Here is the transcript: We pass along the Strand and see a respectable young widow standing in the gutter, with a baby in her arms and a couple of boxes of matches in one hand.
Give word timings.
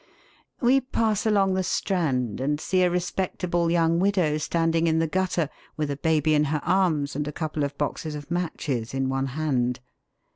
We 0.61 0.81
pass 0.81 1.27
along 1.27 1.53
the 1.53 1.61
Strand 1.61 2.39
and 2.41 2.59
see 2.59 2.81
a 2.81 2.89
respectable 2.89 3.69
young 3.69 3.99
widow 3.99 4.39
standing 4.39 4.87
in 4.87 4.97
the 4.97 5.05
gutter, 5.05 5.47
with 5.77 5.91
a 5.91 5.95
baby 5.95 6.33
in 6.33 6.45
her 6.45 6.59
arms 6.63 7.15
and 7.15 7.27
a 7.27 7.31
couple 7.31 7.63
of 7.63 7.77
boxes 7.77 8.15
of 8.15 8.31
matches 8.31 8.95
in 8.95 9.09
one 9.09 9.27
hand. 9.37 9.79